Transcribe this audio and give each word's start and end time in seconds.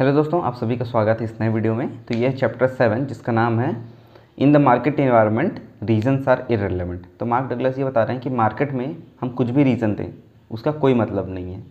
Hello 0.00 0.12
दोस्तों, 0.12 0.40
आप 0.42 0.54
सभी 0.54 0.76
का 0.76 0.84
स्वागत 0.84 1.18
है 1.20 1.24
इस 1.24 1.40
नए 1.40 1.48
वीडियो 1.48 1.74
में। 1.74 1.88
तो 2.04 2.14
यह 2.14 2.32
चैप्टर 2.32 2.66
सेवन 2.66 3.04
जिसका 3.06 3.32
नाम 3.32 3.58
है 3.60 3.74
in 4.38 4.52
the 4.52 4.56
market 4.56 5.00
environment 5.00 5.60
reasons 5.82 6.28
are 6.28 6.44
irrelevant 6.50 7.02
तो 7.20 7.26
मार्क 7.26 7.50
डगलस 7.50 7.78
ये 7.78 7.84
बता 7.84 8.02
रहे 8.02 8.14
हैं 8.14 8.22
कि 8.22 8.30
मार्केट 8.30 8.72
में 8.72 8.96
हम 9.20 9.28
कुछ 9.30 9.50
भी 9.50 9.64
रीज़न 9.64 9.94
दें, 9.94 10.06
उसका 10.50 10.72
कोई 10.72 10.94
मतलब 10.94 11.28
नहीं 11.28 11.54
है। 11.54 11.62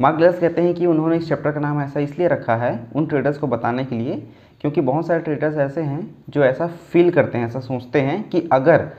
मार्क 0.00 0.16
डगलस 0.16 0.38
कहते 0.40 0.62
हैं 0.62 0.74
कि 0.74 0.86
उन्होंने 0.86 1.16
इस 1.16 1.28
चैप्टर 1.28 1.52
का 1.52 1.60
नाम 1.60 1.80
ऐसा 1.82 2.00
इसलिए 2.00 2.28
रखा 2.28 2.56
है, 2.56 2.78
उन 2.94 3.06
ट्रेडर्स 3.06 3.38
को 3.38 3.46
बताने 3.46 3.84
के 3.84 3.98
लिए, 3.98 4.16
क्योंकि 4.60 4.80
बहुत 4.80 5.06
सारे 5.06 5.20
ट्रेडर्स 5.20 5.58
ऐसे 5.60 5.82
हैं, 5.82 6.14
जो 6.30 6.44
ऐसा 6.44 6.66
फील 6.66 7.10
करते 7.10 7.38
हैं, 7.38 7.46
ऐसा 7.46 7.60
सोचते 7.60 8.00
हैं 8.00 8.22
कि 8.30 8.48
अगर 8.52 8.90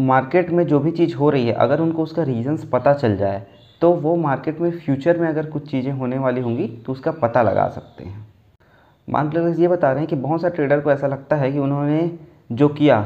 मार्केट 0.00 0.50
में 0.50 0.66
जो 0.66 0.80
भी 0.80 0.90
चीज़ 0.90 1.16
हो 1.16 1.30
रही 1.30 1.46
है, 1.46 1.54
अगर 1.54 1.80
उनको 1.80 2.02
उसका 2.02 2.22
रीजन्स 2.24 2.64
पता 2.64 2.94
चल 2.94 3.16
जाए 3.16 3.46
तो 3.82 3.92
वो 3.92 4.14
मार्केट 4.16 4.60
में 4.60 4.70
फ्यूचर 4.70 5.18
में 5.18 5.28
अगर 5.28 5.46
कुछ 5.46 5.70
चीज़ें 5.70 5.92
होने 5.92 6.18
वाली 6.18 6.40
होंगी 6.40 6.66
तो 6.86 6.92
उसका 6.92 7.10
पता 7.12 7.42
लगा 7.42 7.66
सकते 7.68 8.04
हैं। 8.04 8.26
मान 9.08 9.26
मार्क 9.28 9.58
ये 9.58 9.68
बता 9.68 9.90
रहे 9.90 10.00
हैं 10.00 10.08
कि 10.08 10.16
बहुत 10.16 10.40
सारे 10.40 10.54
ट्रेडर 10.54 10.80
को 10.80 10.90
ऐसा 10.92 11.06
लगता 11.06 11.36
है 11.36 11.50
कि 11.52 11.58
उन्होंने 11.58 12.10
जो 12.52 12.68
किया, 12.68 12.98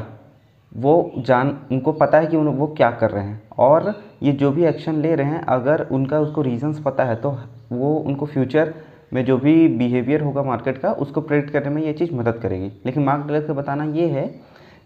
वो 0.71 1.11
जान, 1.17 1.57
उनको 1.71 1.91
पता 1.93 2.19
है 2.19 2.27
कि 2.27 2.37
उन, 2.37 2.47
वो 2.47 2.67
क्या 2.67 2.89
कर 2.91 3.11
रहे 3.11 3.23
हैं। 3.23 3.41
और 3.57 3.93
ये 4.23 4.31
जो 4.31 4.51
भी 4.51 4.65
एक्शन 4.65 4.95
ले 4.95 5.15
रहे 5.15 5.27
हैं, 5.27 5.41
अगर 5.41 5.87
उनका, 5.91 6.19
उसको 6.19 6.41
रीजंस 6.41 6.79
पता 6.79 7.03
है 7.03 7.15
तो 7.15 7.37
वो, 7.71 7.95
उनको 7.95 8.25
फ्यूचर 8.25 8.73
में 9.13 9.23
जो 9.25 9.37
भी 9.37 9.67
बिहेवियर 9.67 10.21
होगा 10.21 10.43
मार्केट 10.43 10.77
का, 10.77 10.91
उसको 10.91 11.21
प्रेडिक्ट 11.21 11.53
करने 11.53 11.69
में 11.69 11.81
ये 11.83 11.93
चीज़ 11.93 12.13
मदद 12.15 12.39
करेगी। 12.41 12.71
लेकिन 12.85 13.03
मार्क 13.03 13.25
डगलस 13.25 13.47
का 13.47 13.53
बताना 13.53 13.83
ये 13.83 14.07
है 14.09 14.27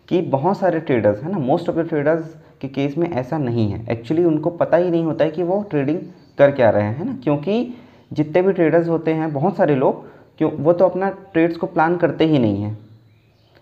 कि 0.07 0.21
बहुत 0.21 0.57
सारे 0.57 0.79
ट्रेडर्स 0.79 1.23
है 1.23 1.31
ना 1.31 1.37
मोस्ट 1.37 1.69
ऑफ़ 1.69 1.75
द 1.77 1.87
ट्रेडर्स 1.89 2.35
के 2.61 2.67
केस 2.67 2.97
में 2.97 3.09
ऐसा 3.11 3.37
नहीं 3.37 3.69
है। 3.71 3.85
एक्चुअली 3.91 4.23
उनको 4.23 4.49
पता 4.49 4.77
ही 4.77 4.89
नहीं 4.89 5.03
होता 5.03 5.25
है 5.25 5.31
कि 5.31 5.43
वो 5.43 5.65
ट्रेडिंग 5.69 5.99
कर 6.37 6.51
क्या 6.51 6.69
रहे 6.69 6.83
हैं 6.83 7.05
ना? 7.05 7.17
क्योंकि 7.23 7.73
जितने 8.13 8.41
भी 8.41 8.53
ट्रेडर्स 8.53 8.87
होते 8.87 9.13
हैं, 9.13 9.33
बहुत 9.33 9.57
सारे 9.57 9.75
लोग, 9.75 10.05
क्यों, 10.37 10.51
वो 10.51 10.73
तो 10.73 10.85
अपना 10.85 11.09
ट्रेड्स 11.09 11.57
को 11.57 11.67
प्लान 11.67 11.97
करते 11.97 12.25
ही 12.25 12.39
नहीं 12.39 12.63
हैं। 12.63 12.77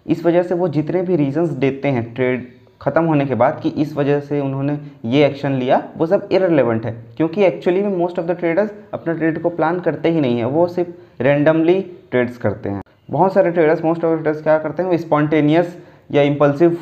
इस 0.07 0.25
वजह 0.25 0.43
से 0.43 0.55
वो 0.55 0.67
जितने 0.67 1.01
भी 1.01 1.15
रीजंस 1.15 1.49
देते 1.49 1.87
हैं 1.87 2.13
ट्रेड 2.13 2.47
ख़त्म 2.81 3.03
होने 3.03 3.25
के 3.25 3.35
बाद 3.35 3.59
कि 3.63 3.69
इस 3.69 3.95
वजह 3.95 4.19
से 4.19 4.39
उन्होंने 4.39 4.77
ये 5.05 5.25
एक्शन 5.25 5.51
लिया, 5.51 5.89
वो 5.97 6.05
सब 6.05 6.29
इरेलीवेंट 6.31 6.85
है। 6.85 6.91
क्योंकि 7.17 7.43
एक्चुअली 7.43 7.81
में 7.81 7.97
मोस्ट 7.97 8.19
ऑफ़ 8.19 8.25
द 8.25 8.31
ट्रेडर्स 8.31 8.71
अपना 8.93 9.13
ट्रेड 9.13 9.41
को 9.41 9.49
प्लान 9.49 9.79
करते 9.79 10.09
ही 10.09 10.21
नहीं 10.21 10.37
है, 10.37 10.45
वो 10.45 10.67
सिर्फ़ 10.67 11.23
रेंडमली 11.23 11.81
ट्रेड्स 12.11 12.37
करते 12.37 12.69
हैं। 12.69 12.81
बहुत 13.11 13.33
सारे 13.33 13.51
traders 13.51 13.83
most 13.83 14.03
of 14.03 14.19
the 14.19 14.21
traders 14.21 14.43
क्या 14.43 14.57
करते 14.57 14.83
हैं, 14.83 14.89
वो 14.89 14.97
स्पॉन्टेनियस 14.97 15.77
या 16.11 16.21
इम्पल्सिव 16.21 16.77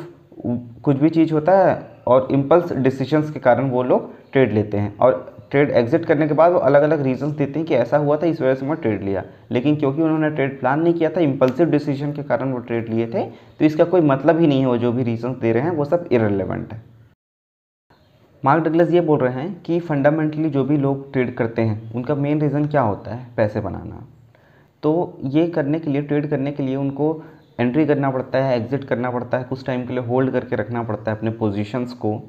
कुछ 0.82 0.96
भी 0.96 1.10
चीज़ 1.10 1.32
होता 1.32 1.58
है 1.58 1.97
और 2.08 2.28
इम्पल्स 2.32 2.72
डिसीजंस 2.74 3.30
के 3.30 3.40
कारण 3.40 3.70
वो 3.70 3.82
लोग 3.82 4.12
ट्रेड 4.32 4.52
लेते 4.52 4.76
हैं। 4.76 4.96
और 4.98 5.36
ट्रेड 5.50 5.70
एग्जिट 5.70 6.04
करने 6.04 6.26
के 6.28 6.34
बाद 6.34 6.52
वो 6.52 6.58
अलग 6.60 6.82
अलग 6.82 7.02
रीजंस 7.02 7.34
देते 7.36 7.58
हैं 7.58 7.66
कि 7.68 7.74
ऐसा 7.74 7.96
हुआ 7.96 8.16
था, 8.16 8.26
इस 8.26 8.40
वजह 8.40 8.54
से 8.54 8.66
मैं 8.66 8.76
ट्रेड 8.76 9.02
लिया। 9.02 9.24
लेकिन 9.50 9.76
क्योंकि 9.76 10.02
उन्होंने 10.02 10.30
ट्रेड 10.30 10.58
प्लान 10.60 10.82
नहीं 10.82 10.94
किया 10.94 11.10
था 11.10 11.20
इम्पल्सिव 11.20 11.70
डिसीज़न 11.70 12.12
के 12.12 12.22
कारण 12.22 12.52
वो 12.52 12.58
ट्रेड 12.60 12.88
लिए 12.88 13.06
थे 13.06 13.24
तो 13.24 13.64
इसका 13.64 13.84
कोई 13.84 14.00
मतलब 14.00 14.40
ही 14.40 14.46
नहीं 14.46 14.60
है 14.60 14.66
वो 14.66 14.76
जो 14.78 14.92
भी 14.92 15.02
रीजंस 15.02 15.36
दे 15.36 15.52
रहे 15.52 15.62
हैं, 15.62 15.70
वो 15.70 15.84
सब 15.84 16.08
इरेलीवेंट 16.12 16.72
है। 16.72 16.82
मार्क 18.42 18.64
डगलस 18.64 18.90
ये 18.90 19.00
बोल 19.00 19.18
रहे 19.18 19.32
हैं 19.34 19.62
कि 19.62 19.78
फंडामेंटली 19.80 20.50
जो 20.50 20.64
भी 20.64 20.76
लोग 20.76 21.12
ट्रेड 21.12 21.34
करते 21.34 21.62
हैं, 21.62 21.92
उनका 21.94 22.14
मेन 22.14 22.40
रीज़न 22.40 22.66
क्या 22.66 22.82
होता 22.82 23.14
है? 23.14 23.26
पैसे 23.36 23.60
बनाना। 23.60 24.04
तो 24.82 25.18
ये 25.24 25.46
करने 25.46 25.78
के 25.78 25.90
लिए 25.90 26.02
ट्रेड 26.02 26.28
करने 26.30 26.52
के 26.52 26.62
लिए 26.62 26.76
उनको 26.76 27.12
एंट्री 27.58 27.86
करना 27.86 28.10
पड़ता 28.10 28.38
है 28.38 28.56
एग्ज़िट 28.56 28.84
करना 28.84 29.10
पड़ता 29.10 29.38
है, 29.38 29.44
कुछ 29.44 29.64
टाइम 29.66 29.86
के 29.86 29.92
लिए 29.92 30.02
होल्ड 30.02 30.32
करके 30.32 30.56
रखना 30.56 30.82
पड़ता 30.82 31.10
है 31.10 31.16
अपने 31.16 31.30
पोजीशंस 31.32 31.92
को। 31.94 32.20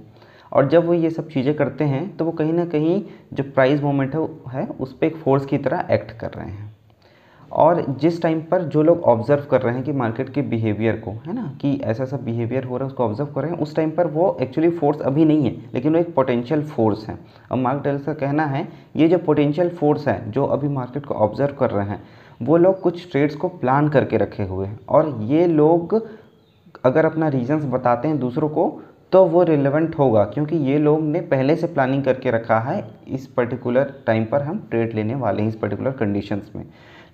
और 0.51 0.69
जब 0.69 0.85
वो 0.85 0.93
ये 0.93 1.09
सब 1.09 1.29
चीज़ें 1.29 1.53
करते 1.55 1.83
हैं 1.83 2.17
तो 2.17 2.25
वो 2.25 2.31
कहीं 2.31 2.53
ना 2.53 2.65
कहीं 2.65 3.01
जो 3.33 3.43
प्राइस 3.45 3.81
मोमेंट 3.81 4.15
है 4.49 4.65
उस 4.65 4.93
पर 4.93 5.05
एक 5.07 5.15
फोर्स 5.15 5.45
की 5.45 5.57
तरह 5.57 5.87
एक्ट 5.91 6.11
कर 6.19 6.31
रहे 6.31 6.49
हैं। 6.49 6.67
और 7.51 7.83
जिस 7.91 8.21
टाइम 8.21 8.41
पर 8.41 8.63
जो 8.63 8.81
लोग 8.83 9.03
ऑब्ज़र्व 9.03 9.43
कर 9.51 9.61
रहे 9.61 9.73
हैं 9.75 9.83
कि 9.83 9.91
मार्केट 9.91 10.29
के 10.29 10.41
बिहेवियर 10.41 10.95
को, 10.97 11.11
है 11.27 11.33
ना, 11.33 11.43
कि 11.61 11.73
ऐसा 11.75 12.03
ऐसा 12.03 12.17
बिहेवियर 12.17 12.63
हो 12.63 12.77
रहा 12.77 12.85
है, 12.85 12.91
उसको 12.91 13.03
ऑब्ज़र्व 13.03 13.29
कर 13.35 13.41
रहे 13.41 13.51
हैं, 13.51 13.57
उस 13.59 13.75
टाइम 13.75 13.91
पर 13.91 14.07
वो 14.07 14.37
एक्चुअली 14.41 14.69
फोर्स 14.71 14.99
अभी 15.01 15.25
नहीं 15.25 15.45
है, 15.45 15.55
लेकिन 15.73 15.93
वो 15.93 15.99
एक 15.99 16.13
पोटेंशियल 16.15 16.63
फोर्स 16.65 17.07
है। 17.07 17.17
और 17.51 17.57
मार्क 17.57 17.83
डेल्स 17.83 18.03
का 18.03 18.13
कहना 18.15 18.45
है, 18.45 18.67
ये 18.95 19.07
जो 19.07 19.17
पोटेंशियल 19.19 19.69
फोर्स 19.69 20.07
है, 20.07 20.31
जो 20.31 20.45
अभी 20.45 20.67
मार्केट 20.69 21.05
को 21.05 21.13
ऑब्ज़र्व 21.15 21.55
कर 21.55 21.69
रहे 21.69 21.87
हैं 21.87 22.01
वो 22.39 22.57
लोग 22.57 22.79
कुछ 22.81 23.09
ट्रेड्स 23.11 23.35
को 23.35 23.47
प्लान 23.49 23.89
करके 23.89 24.17
रखे 24.17 24.43
हुए 24.43 24.67
हैं। 24.67 24.79
और 24.89 25.17
ये 25.23 25.45
लोग 25.47 25.95
अगर 26.85 27.05
अपना 27.05 27.27
रीजंस 27.27 27.63
बताते 27.65 28.07
हैं 28.07 28.19
दूसरों 28.19 28.49
को 28.49 28.81
तो 29.11 29.23
वो 29.25 29.43
रिलेवेंट 29.43 29.97
होगा, 29.99 30.23
क्योंकि 30.23 30.55
ये 30.57 30.77
लोग 30.77 31.01
ने 31.01 31.19
पहले 31.21 31.55
से 31.55 31.67
प्लानिंग 31.67 32.03
करके 32.03 32.31
रखा 32.31 32.59
है 32.59 32.83
इस 33.07 33.25
पर्टिकुलर 33.27 33.93
टाइम 34.07 34.25
पर 34.25 34.41
हम 34.41 34.59
ट्रेड 34.69 34.93
लेने 34.95 35.15
वाले 35.15 35.41
हैं, 35.41 35.49
इस 35.49 35.55
पर्टिकुलर 35.55 35.91
कंडीशंस 35.91 36.51
में। 36.55 36.65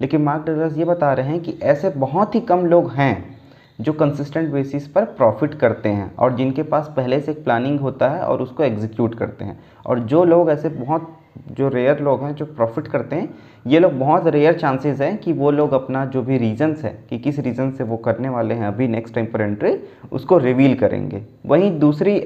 लेकिन 0.02 0.22
मार्क 0.22 0.46
डगलस 0.46 0.78
ये 0.78 0.86
बता 0.86 1.14
रहे 1.14 1.28
हैं 1.28 1.40
कि 1.40 1.58
ऐसे 1.64 1.90
बहुत 1.90 2.36
ही 2.36 2.40
कम 2.42 2.66
लोग 2.66 2.92
हैं 2.92 3.35
जो 3.80 3.94
कंसिस्टेंट 3.94 4.52
बेसिस 4.52 4.88
पर 4.88 5.06
प्रॉफिट 5.06 5.54
करते 5.54 5.90
हैं 5.90 6.14
और 6.16 6.36
जिनके 6.36 6.64
पास 6.64 6.94
पहले 6.98 7.20
से 7.20 7.32
एक 7.32 7.44
प्लानिंग 7.44 7.80
होता 7.80 8.10
है 8.10 8.22
और 8.22 8.42
उसको 8.42 8.64
एग्जीक्यूट 8.64 9.16
करते 9.16 9.46
हैं। 9.46 9.60
और 9.86 10.00
जो 10.00 10.24
लोग 10.24 10.50
ऐसे 10.50 10.70
बहुत, 10.70 11.12
जो 11.52 11.70
रेयर 11.70 12.00
लोग 12.00 12.24
हैं 12.24 12.34
जो 12.36 12.46
प्रॉफिट 12.46 12.88
करते 12.88 13.16
हैं, 13.16 13.30
ये 13.68 13.80
लोग 13.80 13.94
बहुत 13.94 14.28
रेयर 14.28 14.58
चांसेस 14.60 15.02
हैं 15.02 15.18
कि 15.18 15.34
वो 15.34 15.52
लोग 15.52 15.74
अपना 15.74 16.06
जो 16.06 16.22
भी 16.22 16.38
रीजंस 16.38 16.84
है, 16.84 16.98
कि 17.10 17.20
किस 17.20 17.40
रीज़न 17.40 17.72
से 17.72 17.84
वो 17.84 17.98
करने 17.98 18.30
वाले 18.30 18.56
हैं 18.56 18.68
अभी 18.68 18.88
नेक्स्ट 18.88 19.16
टाइम 19.16 19.26
पर 19.26 19.42
एंट्री 19.42 19.76
उसको 20.12 20.38
रिवील 20.38 20.76
करेंगे। 20.76 21.22
वहीं 21.46 21.80
दूसरी 21.80 22.20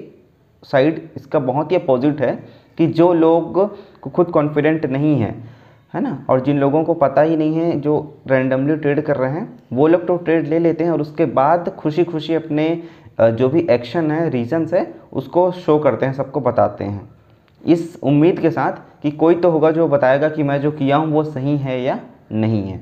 साइड 0.63 1.07
इसका 1.15 1.39
बहुत 1.39 1.71
ही 1.71 1.77
अपोजिट 1.77 2.21
है 2.21 2.35
कि 2.77 2.87
जो 2.87 3.13
लोग 3.13 3.67
खुद 4.05 4.27
कॉन्फिडेंट 4.27 4.85
नहीं 4.85 5.15
है 5.15 5.33
है 5.93 6.01
ना? 6.01 6.25
और 6.29 6.39
जिन 6.39 6.59
लोगों 6.59 6.83
को 6.83 6.93
पता 6.93 7.21
ही 7.21 7.35
नहीं 7.37 7.55
है 7.55 7.79
जो 7.81 8.21
रैंडमली 8.27 8.75
ट्रेड 8.75 9.01
कर 9.01 9.17
रहे 9.17 9.31
हैं, 9.31 9.59
वो 9.73 9.87
लोग 9.87 10.05
तो 10.07 10.17
ट्रेड 10.17 10.47
ले 10.47 10.59
लेते 10.59 10.83
हैं 10.83 10.91
और 10.91 11.01
उसके 11.01 11.25
बाद 11.25 11.69
खुशी 11.69 12.03
खुशी 12.03 12.33
अपने 12.33 12.83
जो 13.21 13.49
भी 13.49 13.65
एक्शन 13.69 14.11
है 14.11 14.29
रीजंस 14.29 14.73
है, 14.73 14.85
उसको 15.13 15.51
शो 15.51 15.77
करते 15.79 16.05
हैं, 16.05 16.13
सबको 16.13 16.41
बताते 16.41 16.83
हैं। 16.83 17.09
इस 17.61 17.97
उम्मीद 18.03 18.39
के 18.39 18.51
साथ 18.51 19.01
कि 19.01 19.11
कोई 19.11 19.35
तो 19.35 19.51
होगा 19.51 19.71
जो 19.71 19.87
बताएगा 19.87 20.29
कि 20.29 20.43
मैं 20.43 20.59
जो 20.61 20.71
किया 20.71 20.97
हूँ, 20.97 21.11
वो 21.11 21.23
सही 21.23 21.57
है 21.57 21.81
या 21.81 21.99
नहीं 22.31 22.63
है। 22.63 22.81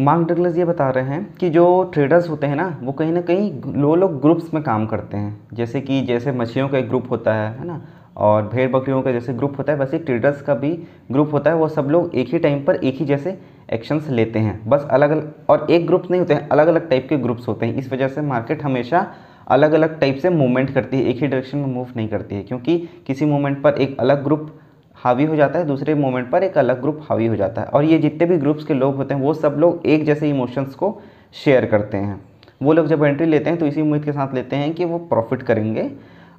मार्क 0.00 0.26
डगलस 0.28 0.56
ये 0.56 0.64
बता 0.64 0.88
रहे 0.90 1.04
हैं 1.04 1.34
कि 1.34 1.48
जो 1.50 1.64
ट्रेडर्स 1.94 2.28
होते 2.28 2.46
हैं 2.46 2.56
ना, 2.56 2.66
वो 2.82 2.92
कहीं 2.92 3.12
ना 3.12 3.20
कहीं 3.20 3.74
लो 3.74 3.94
लोग 3.94 4.20
ग्रुप्स 4.20 4.54
में 4.54 4.62
काम 4.62 4.86
करते 4.86 5.16
हैं। 5.16 5.48
जैसे 5.52 5.80
कि 5.80 6.00
जैसे 6.02 6.32
मछलियों 6.32 6.68
का 6.68 6.78
एक 6.78 6.88
ग्रुप 6.88 7.10
होता 7.10 7.34
है 7.34 7.50
है 7.58 7.66
ना? 7.66 7.80
और 8.16 8.42
भेड़ 8.48 8.70
बकरियों 8.70 9.02
का 9.02 9.12
जैसे 9.12 9.32
ग्रुप 9.34 9.58
होता 9.58 9.72
है, 9.72 9.78
वैसे 9.78 9.98
ट्रेडर्स 9.98 10.40
का 10.42 10.54
भी 10.54 10.70
ग्रुप 11.12 11.32
होता 11.32 11.50
है, 11.50 11.56
वो 11.56 11.68
सब 11.68 11.88
लोग 11.90 12.14
एक 12.14 12.28
ही 12.28 12.38
टाइम 12.38 12.64
पर 12.64 12.74
एक 12.74 12.96
ही 12.96 13.04
जैसे 13.04 13.38
एक्शंस 13.72 14.08
लेते 14.10 14.38
हैं। 14.38 14.60
बस 14.68 14.86
अलग 14.90 15.10
अलग 15.10 15.32
और 15.48 15.66
एक 15.70 15.86
ग्रुप 15.86 16.10
नहीं 16.10 16.20
होते 16.20 16.34
हैं, 16.34 16.48
अलग 16.48 16.66
अलग 16.66 16.88
टाइप 16.88 17.06
के 17.08 17.16
ग्रुप्स 17.16 17.48
होते 17.48 17.66
हैं। 17.66 17.74
इस 17.74 17.92
वजह 17.92 18.08
से 18.08 18.20
मार्केट 18.20 18.62
हमेशा 18.62 19.06
अलग 19.46 19.72
अलग 19.72 19.98
टाइप 20.00 20.16
से 20.16 20.30
मूवमेंट 20.30 20.70
करती 20.70 20.96
है, 20.96 21.04
एक 21.04 21.16
ही 21.16 21.26
डायरेक्शन 21.26 21.58
में 21.58 21.66
मूव 21.66 21.88
नहीं 21.96 22.08
करती 22.08 22.34
है, 22.34 22.42
क्योंकि 22.42 22.78
किसी 23.06 23.24
मोमेंट 23.24 23.62
पर 23.62 23.72
एक 23.72 23.96
अलग 24.00 24.22
ग्रुप 24.24 24.50
हावी 24.96 25.24
हो 25.24 25.36
जाता 25.36 25.58
है, 25.58 25.64
दूसरे 25.64 25.94
मोमेंट 25.94 26.30
पर 26.30 26.42
एक 26.42 26.58
अलग 26.58 26.80
ग्रुप 26.80 27.00
हावी 27.02 27.26
हो 27.26 27.36
जाता 27.36 27.60
है। 27.60 27.66
और 27.66 27.84
ये 27.84 27.98
जितने 27.98 28.26
भी 28.26 28.36
ग्रुप्स 28.36 28.64
के 28.64 28.74
लोग 28.74 28.96
होते 28.96 29.14
हैं, 29.14 29.20
वो 29.22 29.34
सब 29.34 29.56
लोग 29.58 29.86
एक 29.86 30.04
जैसे 30.04 30.30
इमोशंस 30.30 30.74
को 30.74 31.00
शेयर 31.34 31.66
करते 31.66 31.96
हैं। 31.96 32.20
वो 32.62 32.72
लोग 32.72 32.86
जब 32.86 33.04
एंट्री 33.04 33.26
लेते 33.26 33.50
हैं 33.50 33.58
तो 33.58 33.66
इसी 33.66 33.80
उम्मीद 33.80 34.04
के 34.04 34.12
साथ 34.12 34.34
लेते 34.34 34.56
हैं 34.56 34.72
कि 34.74 34.84
वो 34.84 34.98
प्रॉफिट 34.98 35.42
करेंगे। 35.42 35.90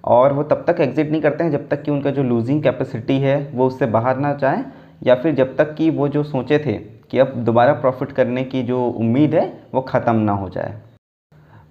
और 0.05 0.33
वो 0.33 0.43
तब 0.43 0.63
तक 0.67 0.81
एग्जिट 0.81 1.11
नहीं 1.11 1.21
करते 1.21 1.43
हैं 1.43 1.51
जब 1.51 1.67
तक 1.69 1.83
कि 1.83 1.91
उनका 1.91 2.11
जो 2.11 2.23
लूजिंग 2.23 2.63
कैपेसिटी 2.63 3.17
है, 3.19 3.37
वो 3.53 3.67
उससे 3.67 3.85
बाहर 3.85 4.17
ना 4.17 4.33
जाए, 4.33 4.63
या 5.03 5.15
फिर 5.15 5.35
जब 5.35 5.55
तक 5.57 5.73
कि 5.75 5.89
वो 5.89 6.07
जो 6.07 6.23
सोचे 6.23 6.59
थे 6.59 6.73
कि 7.11 7.19
अब 7.19 7.33
दोबारा 7.45 7.73
प्रॉफिट 7.73 8.11
करने 8.11 8.43
की 8.43 8.63
जो 8.63 8.85
उम्मीद 8.87 9.35
है, 9.35 9.51
वो 9.73 9.81
ख़त्म 9.81 10.15
ना 10.15 10.31
हो 10.31 10.49
जाए। 10.49 10.73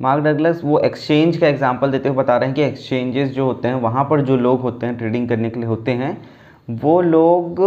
मार्क 0.00 0.24
डगलस 0.24 0.60
वो 0.64 0.78
एक्सचेंज 0.78 1.36
का 1.36 1.46
एग्जांपल 1.46 1.90
देते 1.90 2.08
हुए 2.08 2.18
बता 2.18 2.36
रहे 2.36 2.48
हैं 2.48 2.56
कि 2.56 2.62
एक्सचेंजेस 2.62 3.30
जो 3.30 3.44
होते 3.44 3.68
हैं, 3.68 3.74
वहाँ 3.74 4.04
पर 4.04 4.20
जो 4.20 4.36
लोग 4.36 4.60
होते 4.60 4.86
हैं 4.86 4.96
ट्रेडिंग 4.98 5.28
करने 5.28 5.50
के 5.50 5.60
लिए 5.60 5.68
होते 5.68 5.90
हैं, 5.90 6.16
वो 6.70 7.00
लोग, 7.00 7.60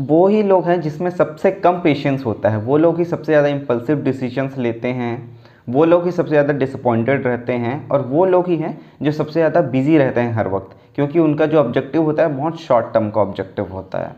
वो 0.00 0.26
ही 0.28 0.42
लोग 0.42 0.64
हैं 0.64 0.80
जिसमें 0.80 1.10
सबसे 1.10 1.50
कम 1.50 1.80
पेशेंस 1.80 2.24
होता 2.26 2.48
है। 2.48 2.58
वो 2.58 2.76
लोग 2.76 2.98
ही 2.98 3.04
सबसे 3.04 3.32
ज़्यादा 3.32 3.48
इम्पल्सिव 3.48 4.02
डिसीजंस 4.02 4.58
लेते 4.58 4.88
हैं। 4.88 5.35
वो 5.68 5.84
लोग 5.84 6.04
ही 6.04 6.10
सबसे 6.12 6.30
ज़्यादा 6.30 6.52
डिसअपॉइंटेड 6.54 7.26
रहते 7.26 7.52
हैं 7.54 7.88
और 7.88 8.02
वो 8.02 8.24
लोग 8.26 8.48
ही 8.48 8.56
हैं 8.56 8.78
जो 9.02 9.12
सबसे 9.12 9.32
ज़्यादा 9.32 9.60
बिज़ी 9.62 9.96
रहते 9.98 10.20
हैं 10.20 10.32
हर 10.34 10.48
वक्त, 10.48 10.76
क्योंकि 10.96 11.18
उनका 11.18 11.46
जो 11.46 11.58
ऑब्जेक्टिव 11.58 12.02
होता 12.02 12.22
है 12.22 12.36
बहुत 12.36 12.60
शॉर्ट 12.60 12.92
टर्म 12.94 13.10
का 13.10 13.20
ऑब्जेक्टिव 13.20 13.72
होता 13.72 13.98
है। 13.98 14.14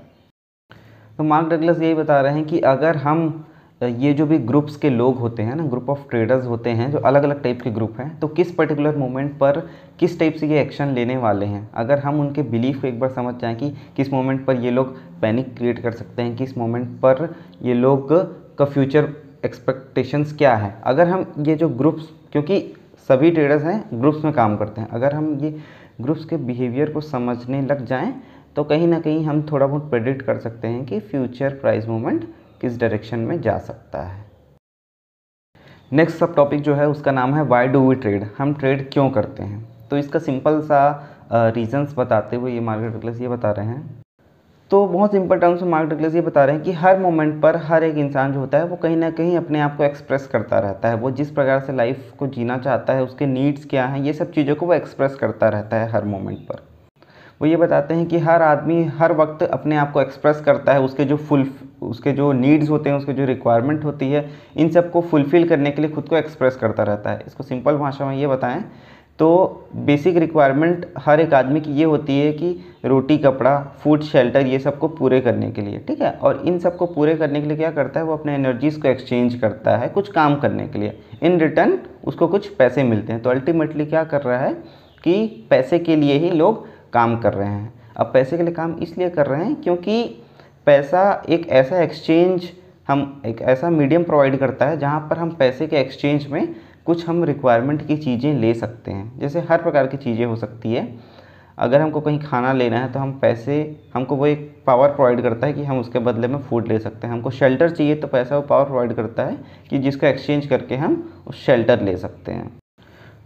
तो 1.19 1.25
मार्क 1.25 1.49
डगलस 1.49 1.81
यही 1.81 1.95
बता 1.95 2.21
रहे 2.21 2.33
हैं 2.35 2.45
कि 2.47 2.59
अगर 2.61 2.97
हम, 2.97 3.45
ये 3.81 4.13
जो 4.13 4.27
भी 4.27 4.39
ग्रुप्स 4.41 4.77
के 4.77 4.91
लोग 4.91 5.19
होते 5.19 5.43
हैं 5.43 5.55
ना 5.57 5.65
ग्रुप 5.65 5.91
ऑफ़ 5.91 6.09
ट्रेडर्स 6.11 6.47
होते 6.47 6.71
हैं, 6.71 6.91
जो 6.93 6.99
अलग 7.01 7.23
अलग 7.23 7.43
टाइप 7.43 7.61
के 7.63 7.71
ग्रुप 7.71 8.01
हैं 8.01 8.19
तो 8.21 8.29
किस 8.29 8.51
पर्टिकुलर 8.53 8.97
मोमेंट 8.97 9.33
पर 9.39 9.61
किस 10.01 10.19
टाइप 10.19 10.35
से 10.35 10.47
ये 10.47 10.61
एक्शन 10.61 10.89
लेने 10.95 11.17
वाले 11.17 11.47
हैं? 11.47 11.69
अगर 11.75 11.99
हम 11.99 12.21
उनके 12.21 12.43
बिलीफ 12.45 12.81
को 12.81 12.87
एक 12.87 12.99
बार 13.01 13.11
समझ 13.11 13.35
जाएँ 13.35 13.55
कि 13.57 13.71
किस 13.97 14.13
मोमेंट 14.13 14.45
पर 14.47 14.57
ये 14.57 14.71
लोग 14.71 14.95
पैनिक 15.21 15.57
क्रिएट 15.57 15.79
कर 15.83 15.93
सकते 15.93 16.23
हैं, 16.23 16.37
किस 16.37 16.57
मोमेंट 16.59 16.89
पर 17.01 17.35
ये 17.63 17.75
लोग 17.75 18.13
का 18.59 18.65
फ्यूचर 18.65 19.09
एक्सपेक्टेशंस 19.43 20.37
क्या 20.39 20.55
है? 20.57 20.75
अगर 20.85 21.09
हम 21.09 21.33
ये 21.39 21.55
जो 21.57 21.69
ग्रुप्स 21.71 22.09
क्योंकि 22.33 22.61
सभी 23.09 23.31
ट्रेडर्स 23.31 23.63
हैं 23.65 23.83
ग्रुप्स 23.93 24.25
में 24.25 24.33
काम 24.35 24.57
करते 24.57 24.81
हैं, 24.81 24.89
अगर 24.89 25.15
हम 25.15 25.39
ये 25.41 25.51
ग्रुप्स 26.01 26.25
के 26.25 26.37
बिहेवियर 26.39 26.93
को 26.93 27.01
समझने 27.01 27.61
लग 27.63 27.85
जाएँ 27.87 28.15
तो 28.57 28.65
कहीं 28.65 28.87
ना 28.89 28.99
कहीं 29.01 29.25
हम 29.25 29.43
थोड़ा 29.43 29.67
बहुत 29.67 29.91
प्रेडिक्ट 29.91 30.23
कर 30.23 30.39
सकते 30.39 30.69
हैं 30.69 30.85
कि 30.87 30.99
फ्यूचर 31.01 31.55
प्राइस 31.55 31.87
मूवमेंट 31.89 32.25
किस 32.61 32.79
डायरेक्शन 32.81 33.19
में 33.19 33.41
जा 33.41 33.59
सकता 33.59 34.03
है। 34.03 34.27
नेक्स्ट 35.93 36.19
सब 36.19 36.35
टॉपिक 36.35 36.61
जो 36.61 36.75
है, 36.75 36.89
उसका 36.89 37.13
नाम 37.13 37.35
है 37.35 37.43
वाई 37.45 37.69
डू 37.69 37.89
वी 37.89 37.95
ट्रेड 37.95 38.25
हम 38.39 38.55
ट्रेड 38.55 38.91
क्यों 38.93 39.09
करते 39.11 39.43
हैं? 39.43 39.67
तो 39.91 39.99
इसका 39.99 40.19
सिंपल 40.19 40.61
सा 40.63 40.81
रीजंस 41.33 41.95
बताते 41.99 42.37
हुए 42.37 42.53
ये 42.53 42.61
मार्केट 42.61 42.93
डगलस 42.93 43.21
ये 43.21 43.29
बता 43.29 43.51
रहे 43.51 43.67
हैं। 43.67 44.03
तो 44.71 44.85
बहुत 44.87 45.13
सिंपल 45.13 45.39
टर्म्स 45.39 45.63
में 45.63 45.69
मार्क 45.71 45.89
डगलस 45.91 46.15
ये 46.15 46.21
बता 46.21 46.45
रहे 46.45 46.55
हैं 46.55 46.65
कि 46.65 46.73
हर 46.73 46.99
मोमेंट 46.99 47.41
पर 47.43 47.57
हर 47.57 47.85
एक 47.85 47.97
इंसान 47.99 48.33
जो 48.33 48.41
होता 48.41 48.59
है 48.59 48.65
वो 48.65 48.77
कहीं 48.77 48.97
ना 48.97 49.11
कहीं 49.11 49.37
अपने 49.37 49.61
आप 49.61 49.77
को 49.77 49.85
एक्सप्रेस 49.85 50.27
करता 50.27 50.59
रहता 50.59 50.89
है। 50.89 50.95
वो 50.95 51.11
जिस 51.11 51.31
प्रकार 51.31 51.61
से 51.61 51.73
लाइफ 51.73 52.13
को 52.19 52.27
जीना 52.27 52.59
चाहता 52.59 52.93
है, 52.93 53.03
उसके 53.03 53.27
नीड्स 53.27 53.65
क्या 53.65 53.87
हैं, 53.87 54.01
ये 54.01 54.13
सब 54.13 54.33
चीज़ों 54.33 54.55
को 54.55 54.67
वो 54.67 54.75
एक्सप्रेस 54.75 55.15
करता 55.15 55.49
रहता 55.49 55.77
है 55.77 55.91
हर 55.91 56.05
मोमेंट 56.05 56.39
पर। 56.39 56.63
वो 57.41 57.47
ये 57.47 57.57
बताते 57.57 57.95
हैं 57.95 58.07
कि 58.07 58.19
हर 58.19 58.43
आदमी 58.43 58.85
हर 58.99 59.13
वक्त 59.13 59.43
अपने 59.43 59.77
आप 59.77 59.93
को 59.93 60.01
एक्सप्रेस 60.01 60.41
करता 60.41 60.73
है, 60.73 60.81
उसके 60.81 61.05
जो 61.05 61.17
फुल 61.17 61.51
उसके 61.83 62.13
जो 62.13 62.33
नीड्स 62.33 62.71
होते 62.71 62.91
हैं, 62.91 62.97
उसके 62.97 63.13
जो 63.13 63.25
रिक्वायरमेंट 63.25 63.85
होती 63.85 64.11
है, 64.13 64.29
इन 64.57 64.69
सबको 64.69 65.01
फुलफ़िल 65.01 65.49
करने 65.49 65.71
के 65.71 65.83
लिए 65.83 65.91
खुद 65.91 66.09
को 66.09 66.17
एक्सप्रेस 66.17 66.57
करता 66.57 66.83
रहता 66.83 67.11
है। 67.11 67.23
इसको 67.27 67.45
सिंपल 67.45 67.77
भाषा 67.77 68.07
में 68.07 68.17
ये 68.17 68.27
बताएँ 68.27 68.65
तो 69.19 69.69
बेसिक 69.77 70.17
रिक्वायरमेंट 70.17 70.87
हर 70.99 71.21
एक 71.21 71.35
आदमी 71.35 71.61
की 71.61 71.73
ये 71.73 71.85
होती 71.85 72.19
है 72.21 72.33
कि 72.33 72.65
रोटी, 72.85 73.17
कपड़ा 73.19 73.59
फ़ूड 73.81 74.03
शेल्टर 74.03 74.47
ये 74.47 74.59
सबको 74.59 74.89
पूरे 74.89 75.21
करने 75.21 75.51
के 75.51 75.63
लिए, 75.63 75.79
ठीक 75.79 76.01
है? 76.01 76.11
और 76.13 76.43
इन 76.47 76.59
सबको 76.59 76.87
पूरे 76.87 77.15
करने 77.15 77.41
के 77.41 77.49
लिए 77.49 77.57
क्या 77.57 77.71
करता 77.71 78.01
है? 78.01 78.07
वो 78.07 78.13
अपने 78.13 78.35
एनर्जीज़ 78.35 78.81
को 78.81 78.89
एक्सचेंज 78.89 79.35
करता 79.35 79.77
है 79.77 79.89
कुछ 79.89 80.11
काम 80.13 80.37
करने 80.37 80.69
के 80.69 80.79
लिए। 80.79 80.99
इन 81.23 81.41
रिटर्न 81.41 81.79
उसको 82.05 82.29
कुछ 82.29 82.49
पैसे 82.49 82.83
मिलते 82.83 83.13
हैं। 83.13 83.23
तो 83.23 83.31
अल्टीमेटली 83.31 83.87
क्या 83.87 84.05
कर 84.05 84.23
रहा 84.23 84.39
है 84.39 84.53
कि 85.05 85.27
पैसे 85.51 85.79
के 85.79 85.97
लिए 85.97 86.15
ही 86.15 86.31
लोग 86.31 86.67
काम 86.93 87.19
कर 87.19 87.35
रहे 87.35 87.49
हैं। 87.49 87.73
अब 87.97 88.11
पैसे 88.15 88.37
के 88.37 88.43
लिए 88.43 88.55
काम 88.55 88.77
इसलिए 88.83 89.11
कर 89.11 89.27
रहे 89.27 89.45
हैं 89.45 89.55
क्योंकि 89.55 90.03
पैसा 90.67 91.23
एक 91.29 91.49
ऐसा 91.49 91.83
एक्सचेंज 91.83 92.49
हम, 92.89 93.23
एक 93.27 93.41
ऐसा 93.43 93.71
मीडियम 93.71 94.03
प्रोवाइड 94.03 94.37
करता 94.37 94.67
है 94.67 94.79
जहाँ 94.79 95.01
पर 95.01 95.19
हम 95.19 95.31
पैसे 95.31 95.67
के 95.67 95.77
एक्सचेंज 95.77 96.27
में 96.27 96.55
कुछ 96.89 97.07
हम 97.09 97.23
रिक्वायरमेंट 97.25 97.87
की 97.87 97.97
चीज़ें 97.97 98.35
ले 98.35 98.53
सकते 98.55 98.91
हैं। 98.91 99.19
जैसे 99.21 99.41
हर 99.41 99.63
प्रकार 99.63 99.87
की 99.87 99.97
चीज़ें 99.97 100.25
हो 100.27 100.37
सकती 100.37 100.73
है। 100.73 100.87
अगर 101.59 101.81
हमको 101.81 102.01
कहीं 102.01 102.19
खाना 102.21 102.53
लेना 102.53 102.79
है 102.81 102.91
तो 102.93 103.01
हम 103.01 103.13
पैसे, 103.21 103.77
हमको 103.95 104.17
वो 104.17 104.27
एक 104.27 104.63
पावर 104.67 104.89
प्रोवाइड 104.89 105.21
करता 105.23 105.47
है 105.47 105.53
कि 105.53 105.65
हम 105.65 105.79
उसके 105.81 105.99
बदले 105.99 106.29
में 106.29 106.39
फ़ूड 106.41 106.69
ले 106.69 106.79
सकते 106.79 107.07
हैं। 107.07 107.15
हमको 107.15 107.31
शेल्टर 107.31 107.71
चाहिए 107.71 107.95
तो 107.95 108.07
पैसा 108.07 108.37
वो 108.37 108.43
पावर 108.43 108.65
प्रोवाइड 108.65 108.93
करता 108.93 109.25
है 109.25 109.37
कि 109.71 109.79
जिसका 109.79 110.09
एक्सचेंज 110.09 110.47
करके 110.47 110.77
हम 110.77 111.23
उस 111.27 111.45
शेल्टर 111.47 111.83
ले 111.83 111.97
सकते 111.97 112.33
हैं। 112.33 112.51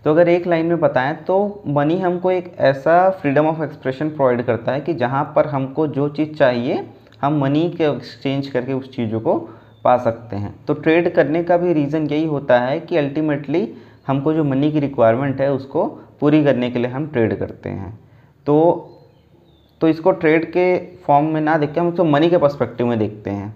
तो 0.04 0.10
अगर 0.10 0.28
एक 0.28 0.46
लाइन 0.46 0.66
में 0.66 0.80
बताएँ 0.80 1.14
तो 1.24 1.62
मनी 1.68 1.98
हमको 1.98 2.30
एक 2.30 2.54
ऐसा 2.58 3.08
फ्रीडम 3.12 3.46
ऑफ़ 3.46 3.62
एक्सप्रेशन 3.62 4.10
प्रोवाइड 4.10 4.42
करता 4.42 4.72
है 4.72 4.80
कि 4.80 4.94
जहाँ 4.94 5.24
पर 5.36 5.46
हमको 5.46 5.86
जो 5.88 6.08
चीज़ 6.08 6.34
चाहिए, 6.34 6.84
हम 7.22 7.40
मनी 7.40 7.68
के 7.70 7.84
एक्सचेंज 7.86 8.48
करके 8.48 8.72
उस 8.72 8.94
चीज़ों 8.96 9.20
को 9.20 9.40
पा 9.84 9.96
सकते 9.96 10.36
हैं। 10.36 10.54
तो 10.66 10.74
ट्रेड 10.74 11.14
करने 11.14 11.42
का 11.44 11.56
भी 11.56 11.72
रीज़न 11.72 12.06
यही 12.06 12.24
होता 12.26 12.60
है 12.60 12.78
कि 12.80 12.96
अल्टीमेटली 12.96 13.68
हमको 14.06 14.32
जो 14.32 14.44
मनी 14.44 14.70
की 14.72 14.80
रिक्वायरमेंट 14.80 15.40
है, 15.40 15.52
उसको 15.52 15.84
पूरी 16.20 16.44
करने 16.44 16.70
के 16.70 16.78
लिए 16.78 16.90
हम 16.90 17.06
ट्रेड 17.06 17.38
करते 17.38 17.68
हैं। 17.68 17.98
तो 18.46 18.88
तो 19.80 19.88
इसको 19.88 20.10
ट्रेड 20.12 20.44
के 20.46 20.78
फॉर्म 20.96 21.26
में 21.26 21.40
ना 21.40 21.56
देख 21.58 21.72
के 21.72 21.80
हम 21.80 21.88
उसको 21.88 22.04
मनी 22.04 22.28
के 22.30 22.38
पर्सपेक्टिव 22.38 22.86
में 22.86 22.98
देखते 22.98 23.30
हैं। 23.30 23.54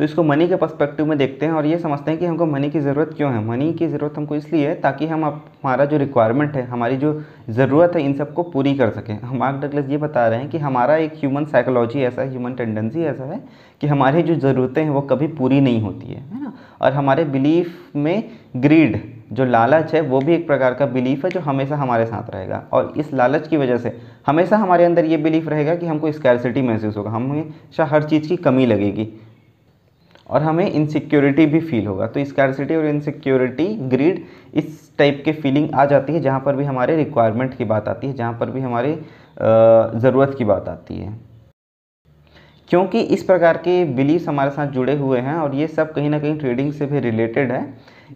तो 0.00 0.04
इसको 0.04 0.22
मनी 0.22 0.48
के 0.48 0.56
पर्सपेक्टिव 0.56 1.06
में 1.06 1.18
देखते 1.18 1.46
हैं 1.46 1.52
और 1.52 1.66
ये 1.66 1.78
समझते 1.78 2.10
हैं 2.10 2.20
कि 2.20 2.26
हमको 2.26 2.46
मनी 2.46 2.70
की 2.70 2.80
ज़रूरत 2.80 3.10
क्यों 3.16 3.32
है। 3.32 3.44
मनी 3.44 3.72
की 3.72 3.86
ज़रूरत 3.88 4.14
हमको 4.16 4.36
इसलिए 4.36 4.68
है 4.68 4.74
ताकि 4.74 5.06
हम 5.06 5.24
हमारा 5.24 5.84
जो 5.84 5.96
रिक्वायरमेंट 5.96 6.56
है, 6.56 6.62
हमारी 6.66 6.96
जो 6.96 7.22
ज़रूरत 7.50 7.92
है, 7.96 8.02
इन 8.02 8.14
सबको 8.14 8.42
पूरी 8.42 8.74
कर 8.74 8.90
सकें। 8.90 9.20
हम 9.20 9.36
मार्क 9.40 9.56
डगलस 9.56 9.90
ये 9.90 9.96
बता 9.96 10.28
रहे 10.28 10.38
हैं 10.38 10.48
कि 10.48 10.58
हमारा 10.58 10.96
एक 10.96 11.12
ह्यूमन 11.12 11.44
साइकोलॉजी 11.44 12.00
ऐसा 12.00 12.22
ह्यूमन 12.22 12.54
टेंडेंसी 12.54 13.02
ऐसा 13.02 13.24
है 13.24 13.40
कि 13.80 13.86
हमारी 13.86 14.22
जो 14.22 14.34
ज़रूरतें 14.34 14.82
हैं 14.82 14.90
वो 14.90 15.00
कभी 15.00 15.26
पूरी 15.26 15.60
नहीं 15.60 15.82
होती 15.82 16.06
है 16.06 16.20
है 16.20 16.42
ना? 16.42 16.52
और 16.82 16.92
हमारे 16.92 17.24
बिलीफ 17.24 17.78
में 17.96 18.30
ग्रीड 18.56 19.00
जो 19.32 19.44
लालच 19.44 19.94
है, 19.94 20.00
वो 20.00 20.20
भी 20.20 20.34
एक 20.34 20.46
प्रकार 20.46 20.74
का 20.74 20.86
बिलीफ 20.86 21.24
है 21.24 21.30
जो 21.30 21.40
हमेशा 21.40 21.76
हमारे 21.76 22.06
साथ 22.06 22.30
रहेगा। 22.30 22.64
और 22.72 22.92
इस 22.96 23.14
लालच 23.14 23.48
की 23.48 23.56
वजह 23.56 23.76
से 23.76 23.98
हमेशा 24.26 24.56
हमारे 24.56 24.84
अंदर 24.84 25.04
ये 25.04 25.16
बिलीफ 25.16 25.48
रहेगा 25.48 25.74
कि 25.74 25.86
हमको 25.86 26.12
स्कैरसिटी 26.12 26.62
महसूस 26.62 26.96
होगा। 26.96 27.10
हमेशा 27.10 27.84
हर 27.84 28.02
चीज़ 28.02 28.28
की 28.28 28.36
कमी 28.36 28.66
लगेगी। 28.66 29.08
और 30.30 30.42
हमें 30.42 30.70
इनसिक्योरिटी 30.70 31.46
भी 31.46 31.60
फील 31.60 31.86
होगा। 31.86 32.06
तो 32.06 32.24
स्कैरसिटी 32.24 32.76
और 32.76 32.86
इनसिक्योरिटी 32.86 33.66
ग्रीड 33.88 34.24
इस 34.54 34.90
टाइप 34.98 35.22
के 35.24 35.32
फीलिंग 35.32 35.70
आ 35.74 35.84
जाती 35.84 36.12
है, 36.12 36.20
जहाँ 36.20 36.40
पर 36.40 36.56
भी 36.56 36.64
हमारे 36.64 36.96
रिक्वायरमेंट 36.96 37.56
की 37.56 37.64
बात 37.64 37.88
आती 37.88 38.06
है, 38.06 38.12
जहाँ 38.12 38.32
पर 38.32 38.50
भी 38.50 38.60
हमारे 38.60 38.94
ज़रूरत 40.00 40.34
की 40.38 40.44
बात 40.44 40.68
आती 40.68 40.98
है। 40.98 41.18
क्योंकि 42.70 43.00
इस 43.00 43.22
प्रकार 43.22 43.56
के 43.56 43.84
बिलीव्स 43.94 44.28
हमारे 44.28 44.50
साथ 44.50 44.66
जुड़े 44.66 44.94
हुए 44.96 45.20
हैं 45.20 45.34
और 45.34 45.54
ये 45.54 45.66
सब 45.68 45.92
कहीं 45.92 46.10
ना 46.10 46.18
कहीं 46.18 46.38
ट्रेडिंग 46.38 46.72
से 46.72 46.86
भी 46.86 47.00
रिलेटेड 47.00 47.52
है। 47.52 47.62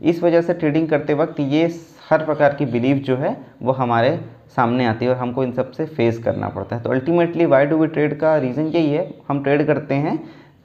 इस 0.03 0.23
वजह 0.23 0.43
से 0.43 0.55
ट्रेडिंग 0.55 0.89
करते 0.89 1.15
वक्त 1.15 1.41
ये 1.41 1.65
हर 2.11 2.25
प्रकार 2.25 2.55
की 2.55 2.67
बिलीव 2.67 2.97
जो 2.99 3.17
है, 3.17 3.37
वो 3.63 3.73
हमारे 3.73 4.19
सामने 4.57 4.87
आती 4.87 5.05
है 5.05 5.11
और 5.11 5.17
हमको 5.17 5.45
इन 5.45 5.53
सबसे 5.53 5.87
फेस 5.87 6.19
करना 6.19 6.49
पड़ता 6.49 6.77
है। 6.77 6.83
तो 6.83 6.91
ultimately 6.91 7.47
why 7.47 7.67
do 7.67 7.77
we 7.77 7.87
trade 7.87 8.19
का 8.19 8.37
रीज़न 8.39 8.67
यही 8.67 8.93
है। 8.93 9.09
हम 9.29 9.43
ट्रेड 9.43 9.67
करते 9.67 9.95
हैं, 9.97 10.19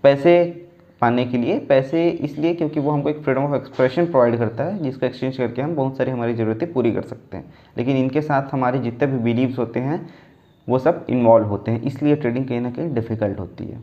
पैसे 0.03 0.35
पाने 1.01 1.25
के 1.25 1.37
लिए 1.37 1.59
पैसे 1.59 2.09
इसलिए 2.09 2.53
क्योंकि 2.53 2.79
वो 2.79 2.91
हमको 2.91 3.09
एक 3.09 3.21
फ्रीडम 3.23 3.43
ऑफ़ 3.43 3.55
एक्सप्रेशन 3.55 4.05
प्रोवाइड 4.05 4.37
करता 4.37 4.63
है, 4.63 4.77
जिसका 4.83 5.07
एक्सचेंज 5.07 5.37
करके 5.37 5.61
हम 5.61 5.75
बहुत 5.75 5.97
सारी 5.97 6.11
हमारी 6.11 6.33
ज़रूरतें 6.33 6.71
पूरी 6.73 6.91
कर 6.93 7.01
सकते 7.03 7.37
हैं। 7.37 7.53
लेकिन 7.77 7.97
इनके 7.97 8.21
साथ 8.21 8.53
हमारे 8.53 8.79
जितने 8.79 9.07
भी 9.07 9.17
बिलीव्स 9.23 9.57
होते 9.59 9.79
हैं, 9.79 10.09
वो 10.67 10.79
सब 10.79 11.05
इन्वॉल्व 11.09 11.47
होते 11.47 11.71
हैं, 11.71 11.81
इसलिए 11.81 12.15
ट्रेडिंग 12.15 12.47
कहीं 12.47 12.61
ना 12.61 12.71
कहीं 12.71 12.93
डिफ़िकल्ट 12.93 13.39
होती 13.39 13.65
है। 13.65 13.81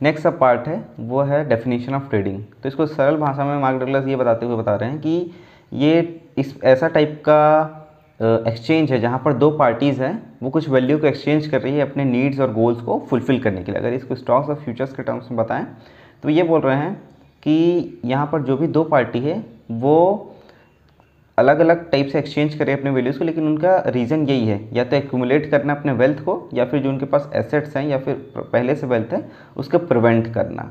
नेक्स्ट 0.00 0.22
सब 0.22 0.38
पार्ट 0.38 0.68
है, 0.68 0.84
वो 1.00 1.22
है 1.22 1.44
डेफिनेशन 1.48 1.94
ऑफ़ 1.94 2.08
ट्रेडिंग 2.10 2.42
तो 2.62 2.68
इसको 2.68 2.86
सरल 2.86 3.16
भाषा 3.16 3.44
में 3.44 3.58
मार्क 3.58 3.80
डगलस 3.82 4.06
ये 4.08 4.16
बताते 4.16 4.46
हुए 4.46 4.56
बता 4.56 4.74
रहे 4.76 4.90
हैं 4.90 5.00
कि 5.00 5.30
ये 5.72 6.20
इस, 6.38 6.54
ऐसा 6.64 6.88
टाइप 6.88 7.20
का 7.20 7.79
एक्सचेंज 8.20 8.90
है, 8.92 8.98
जहाँ 9.00 9.20
पर 9.24 9.32
दो 9.32 9.50
पार्टीज़ 9.50 10.02
हैं, 10.02 10.22
वो 10.42 10.50
कुछ 10.50 10.68
वैल्यू 10.68 10.98
को 10.98 11.06
एक्सचेंज 11.06 11.46
कर 11.46 11.60
रही 11.60 11.74
है 11.74 11.82
अपने 11.82 12.04
नीड्स 12.04 12.40
और 12.40 12.52
गोल्स 12.52 12.80
को 12.80 12.98
फुलफ़िल 13.10 13.38
करने 13.42 13.62
के 13.62 13.72
लिए। 13.72 13.80
अगर 13.80 13.92
इसको 13.92 14.14
स्टॉक्स 14.14 14.48
और 14.48 14.56
फ्यूचर्स 14.56 14.92
के 14.92 15.02
टर्म्स 15.02 15.30
में 15.30 15.36
बताएँ 15.36 15.66
तो 16.22 16.28
ये 16.28 16.42
बोल 16.42 16.60
रहे 16.60 16.76
हैं 16.76 16.94
कि 17.42 18.00
यहाँ 18.04 18.26
पर 18.32 18.42
जो 18.42 18.56
भी 18.56 18.66
दो 18.66 18.82
पार्टी 18.84 19.18
है, 19.18 19.42
वो 19.70 20.26
अलग 21.38 21.58
अलग 21.60 21.88
टाइप 21.90 22.08
से 22.08 22.18
एक्सचेंज 22.18 22.54
करें 22.54 22.72
अपने 22.72 22.90
वैल्यूज़ 22.90 23.18
को, 23.18 23.24
लेकिन 23.24 23.46
उनका 23.46 23.76
रीज़न 23.86 24.26
यही 24.28 24.46
है। 24.46 24.60
या 24.72 24.84
तो 24.84 24.96
एक्यूमुलेट 24.96 25.50
करना 25.50 25.74
अपने 25.74 25.92
वेल्थ 25.92 26.20
को, 26.20 26.48
या 26.54 26.64
फिर 26.64 26.82
जो 26.82 26.88
उनके 26.88 27.06
पास 27.06 27.30
एसेट्स 27.34 27.76
हैं, 27.76 27.86
या 27.88 27.98
फिर 27.98 28.14
पहले 28.36 28.74
से 28.74 28.86
वेल्थ 28.86 29.12
है, 29.12 29.24
उसको 29.56 29.78
प्रिवेंट 29.78 30.32
करना। 30.34 30.70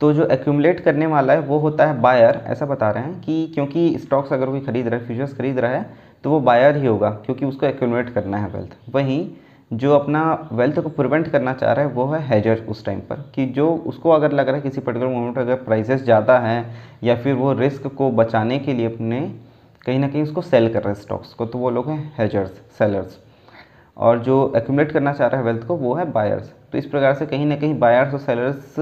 तो 0.00 0.12
जो 0.12 0.26
एक्यूमुलेट 0.26 0.80
करने 0.80 1.06
वाला 1.06 1.32
है, 1.32 1.40
वो 1.40 1.58
होता 1.58 1.86
है 1.86 2.00
बायर 2.00 2.40
ऐसा 2.46 2.66
बता 2.66 2.90
रहे 2.90 3.04
हैं 3.04 3.20
कि 3.20 3.46
क्योंकि 3.54 3.98
स्टॉक्स 3.98 4.32
अगर 4.32 4.46
कोई 4.46 4.60
खरीद 4.60 4.88
रहा 4.88 5.00
है 5.00 5.06
फ्यूचर्स 5.06 5.36
खरीद 5.36 5.58
रहा 5.58 5.70
है 5.70 6.08
तो 6.24 6.30
वो 6.30 6.40
बायर 6.40 6.76
ही 6.76 6.86
होगा, 6.86 7.10
क्योंकि 7.10 7.46
उसको 7.46 7.66
एक्यूमुलेट 7.66 8.12
करना 8.14 8.36
है 8.36 8.48
वेल्थ 8.50 8.76
वहीं 8.94 9.28
जो 9.70 9.92
अपना 9.94 10.22
वेल्थ 10.52 10.78
को 10.80 10.88
प्रिवेंट 10.90 11.28
करना 11.28 11.52
चाह 11.54 11.72
रहा 11.72 11.84
है, 11.84 11.90
वो 11.90 12.06
है 12.06 12.20
हैजर 12.22 12.64
उस 12.68 12.84
टाइम 12.84 13.00
पर, 13.00 13.16
कि 13.34 13.46
जो 13.48 13.68
उसको 13.86 14.10
अगर 14.10 14.32
लग 14.32 14.46
रहा 14.46 14.56
है 14.56 14.62
किसी 14.62 14.80
पर्टिकुलर 14.80 15.10
मोमेंट 15.10 15.38
अगर 15.38 15.54
प्राइसेस 15.64 16.02
ज़्यादा 16.02 16.38
हैं, 16.38 16.74
या 17.02 17.16
फिर 17.16 17.34
वो 17.34 17.52
रिस्क 17.54 17.86
को 17.88 18.10
बचाने 18.12 18.58
के 18.58 18.72
लिए 18.74 18.86
अपने 18.86 19.20
कहीं 19.86 19.98
ना 19.98 20.08
कहीं 20.08 20.22
उसको 20.22 20.42
सेल 20.42 20.72
कर 20.72 20.82
रहे 20.82 20.94
हैं 20.94 21.00
स्टॉक्स 21.00 21.32
को 21.34 21.46
तो 21.46 21.58
वो 21.58 21.70
लोग 21.70 21.88
हैं 21.88 22.12
हैजर्स 22.18 22.60
सेलर्स 22.78 23.18
और 23.96 24.18
जो 24.20 24.52
एक्यूमुलेट 24.56 24.92
करना 24.92 25.12
चाह 25.12 25.28
रहा 25.28 25.40
है 25.40 25.46
वेल्थ 25.46 25.66
को, 25.66 25.76
वो 25.76 25.94
है 25.94 26.10
बायर्स 26.12 26.52
तो 26.72 26.78
इस 26.78 26.86
प्रकार 26.86 27.14
से 27.14 27.26
कहीं 27.26 27.46
ना 27.46 27.56
कहीं 27.56 27.78
बायर्स 27.78 28.12
और 28.14 28.20
सेलर्स 28.20 28.78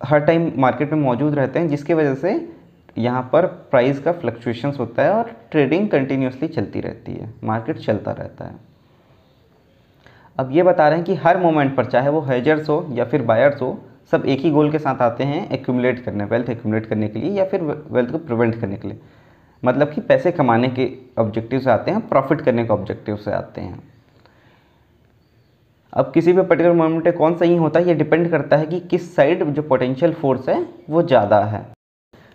हर 0.00 0.20
टाइम 0.20 0.50
मार्केट 0.58 0.92
में 0.92 1.00
मौजूद 1.00 1.34
रहते 1.34 1.58
हैं, 1.58 1.68
जिसकी 1.68 1.94
वजह 1.94 2.14
से 2.14 2.34
यहाँ 2.96 3.22
पर 3.32 3.46
प्राइस 3.70 3.98
का 3.98 4.12
फ्लक्चुएशंस 4.12 4.78
होता 4.78 5.02
है 5.02 5.12
और 5.12 5.30
ट्रेडिंग 5.50 5.88
कंटिन्यूसली 5.88 6.48
चलती 6.48 6.80
रहती 6.80 7.12
है 7.12 7.32
मार्केट 7.44 7.78
चलता 7.78 8.12
रहता 8.12 8.44
है। 8.44 8.54
अब 10.36 10.50
ये 10.52 10.62
बता 10.62 10.88
रहे 10.88 10.98
हैं 10.98 11.06
कि 11.06 11.14
हर 11.16 11.38
मोमेंट 11.38 11.74
पर, 11.76 11.84
चाहे 11.84 12.08
वो 12.08 12.20
हेजर्स 12.22 12.68
हो 12.68 12.86
या 12.92 13.04
फिर 13.04 13.22
बायर्स 13.24 13.60
हो, 13.62 13.78
सब 14.12 14.24
एक 14.26 14.40
ही 14.40 14.50
गोल 14.50 14.70
के 14.72 14.78
साथ 14.78 15.02
आते 15.02 15.24
हैं 15.24 15.48
एक्यूमुलेट 15.50 16.04
करने 16.04 16.24
वेल्थ 16.24 16.50
एक्यूमुलेट 16.50 16.86
करने 16.86 17.08
के 17.08 17.18
लिए 17.18 17.30
या 17.30 17.44
फिर 17.44 17.62
वेल्थ 17.62 18.10
को 18.10 18.18
प्रिवेंट 18.18 18.60
करने 18.60 18.76
के 18.76 18.88
लिए। 18.88 18.98
मतलब 19.62 19.92
कि 19.92 20.00
पैसे 20.02 20.32
कमाने 20.32 20.68
के 20.70 20.90
ऑब्जेक्टिव 21.18 21.60
से 21.60 21.70
आते 21.70 21.90
हैं 21.90 22.08
प्रॉफिट 22.08 22.40
करने 22.40 22.64
के 22.64 22.72
ऑब्जेक्टिव 22.72 23.16
से 23.16 23.32
आते 23.32 23.60
हैं। 23.60 23.82
अब 25.92 26.10
किसी 26.14 26.32
भी 26.32 26.42
पर्टिकुलर 26.42 26.74
मोमेंट 26.74 27.16
कौन 27.16 27.36
सा 27.36 27.44
ही 27.44 27.56
होता 27.56 27.80
है, 27.80 27.86
ये 27.86 27.94
डिपेंड 27.94 28.30
करता 28.30 28.56
है 28.56 28.66
कि 28.66 28.80
किस 28.80 29.14
साइड 29.16 29.44
जो 29.44 29.62
पोटेंशियल 29.62 30.12
फोर्स 30.14 30.48
है, 30.48 30.66
वो 30.90 31.02
ज़्यादा 31.02 31.44
है। 31.44 31.64